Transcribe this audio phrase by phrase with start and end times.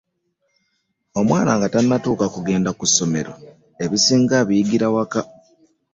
[1.19, 3.33] Omwana nga tanafuuka kugenda mu somero
[3.83, 5.21] ebisinga abiyigira wakka.